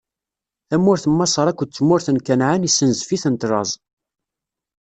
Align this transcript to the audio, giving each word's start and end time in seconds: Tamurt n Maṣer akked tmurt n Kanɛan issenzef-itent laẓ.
Tamurt 0.69 1.03
n 1.07 1.11
Maṣer 1.17 1.47
akked 1.47 1.69
tmurt 1.71 2.07
n 2.11 2.17
Kanɛan 2.25 2.67
issenzef-itent 2.67 3.47
laẓ. 3.51 3.71